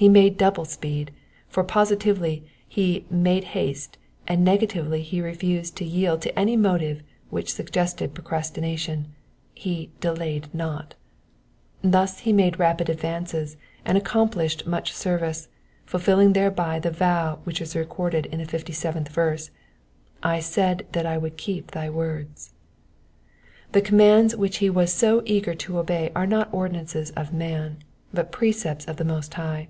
[0.00, 1.10] He made double speed;
[1.48, 3.98] for positively he "made haste,"
[4.28, 9.08] and negatively he refused to yield to any motive which suggested procrastination,—
[9.54, 10.94] he delayed not."
[11.82, 15.48] Thus he made rapid advances and accomplished much service,
[15.84, 19.50] fulfilling thereby the vow which is recorded in the 57th verse:
[20.22, 22.52] I said that I would keep thy words."
[23.72, 27.78] The commands which he was so eager to obey were not ordinances of man,
[28.14, 29.66] but precepts of the Most High.